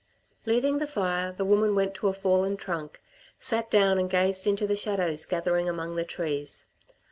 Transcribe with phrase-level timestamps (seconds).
[0.47, 3.03] Leaving the fire, the woman went to a fallen trunk,
[3.37, 6.65] sat down and gazed into the shadows gathering among the trees.